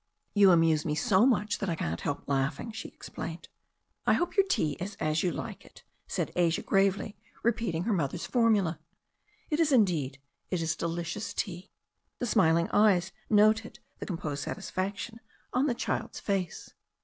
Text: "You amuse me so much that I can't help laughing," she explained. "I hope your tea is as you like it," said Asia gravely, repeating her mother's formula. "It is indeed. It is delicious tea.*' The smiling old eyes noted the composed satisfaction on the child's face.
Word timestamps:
"You 0.33 0.49
amuse 0.49 0.83
me 0.83 0.95
so 0.95 1.27
much 1.27 1.59
that 1.59 1.69
I 1.69 1.75
can't 1.75 2.01
help 2.01 2.27
laughing," 2.27 2.71
she 2.71 2.87
explained. 2.87 3.49
"I 4.07 4.13
hope 4.13 4.35
your 4.35 4.47
tea 4.47 4.71
is 4.79 4.95
as 4.95 5.21
you 5.21 5.31
like 5.31 5.63
it," 5.63 5.83
said 6.07 6.31
Asia 6.35 6.63
gravely, 6.63 7.15
repeating 7.43 7.83
her 7.83 7.93
mother's 7.93 8.25
formula. 8.25 8.79
"It 9.51 9.59
is 9.59 9.71
indeed. 9.71 10.17
It 10.49 10.59
is 10.59 10.75
delicious 10.75 11.35
tea.*' 11.35 11.69
The 12.17 12.25
smiling 12.25 12.65
old 12.71 12.85
eyes 12.87 13.11
noted 13.29 13.77
the 13.99 14.07
composed 14.07 14.41
satisfaction 14.41 15.19
on 15.53 15.67
the 15.67 15.75
child's 15.75 16.19
face. 16.19 16.73